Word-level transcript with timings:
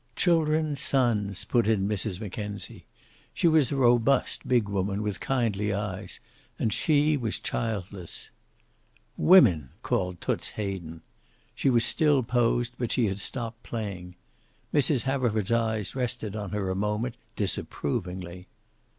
"Children 0.15 0.75
sons," 0.77 1.45
put 1.45 1.67
in 1.67 1.87
Mrs. 1.87 2.19
Mackenzie. 2.19 2.87
She 3.35 3.47
was 3.47 3.71
a 3.71 3.75
robust, 3.75 4.47
big 4.47 4.67
woman 4.67 5.03
with 5.03 5.19
kindly 5.19 5.71
eyes, 5.71 6.19
and 6.57 6.73
she 6.73 7.15
was 7.17 7.37
childless. 7.39 8.31
"Women!" 9.15 9.69
called 9.83 10.19
Toots 10.19 10.49
Hayden. 10.57 11.03
She 11.53 11.69
was 11.69 11.85
still 11.85 12.23
posed, 12.23 12.73
but 12.79 12.91
she 12.91 13.05
had 13.09 13.19
stopped 13.19 13.61
playing. 13.61 14.15
Mrs. 14.73 15.03
Haverford's 15.03 15.51
eyes 15.51 15.93
rested 15.93 16.35
on 16.35 16.49
her 16.49 16.71
a 16.71 16.75
moment, 16.75 17.15
disapprovingly. 17.35 18.47